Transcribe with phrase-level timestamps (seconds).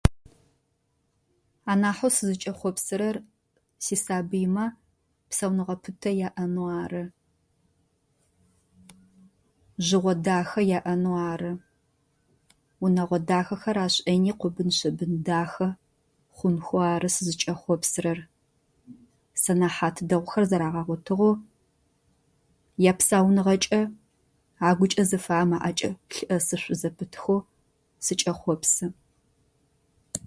[1.71, 3.17] Анахьэу сызкӏэхъопсырэр
[3.83, 4.65] сисабыймэ
[5.29, 7.03] псэуныгъэ пытэ яӏэныгъо ары.
[9.85, 11.51] Жъыгъо дахэ яӏэнэу ары.
[12.79, 15.67] Гъунагъо дахэхэр ашӏэни къубын-шъыбын дахэ
[16.35, 18.19] хъунхэу ары сызкӏэхъопсырэр.
[19.41, 21.33] Сэнэхьат дэгъухэр зэрагъэгъотыгъэу
[22.91, 23.81] япсэуныгъэкӏэ
[24.69, 27.39] агукӏэ зыфэмыӏэкӏэ лъыӏэсышъу зэпытхэу
[28.05, 28.87] сыкӏэхъопсы.